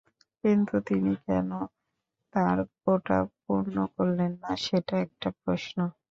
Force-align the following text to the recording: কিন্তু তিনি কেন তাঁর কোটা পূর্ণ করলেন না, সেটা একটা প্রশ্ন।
কিন্তু 0.43 0.75
তিনি 0.87 1.11
কেন 1.25 1.49
তাঁর 2.33 2.57
কোটা 2.77 3.19
পূর্ণ 3.43 3.75
করলেন 3.95 4.31
না, 4.43 4.51
সেটা 4.65 4.95
একটা 5.05 5.29
প্রশ্ন। 5.41 5.77